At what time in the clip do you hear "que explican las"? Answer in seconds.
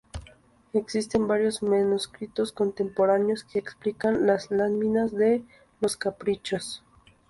3.43-4.49